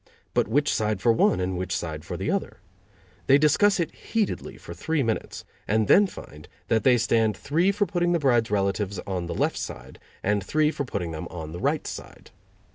[0.33, 2.59] But which side for one and which for the other?
[3.27, 7.85] They discuss it heatedly for three minutes and then find that they stand three for
[7.85, 11.59] putting the bride's relatives on the left side and three for putting them on the
[11.59, 12.31] right side.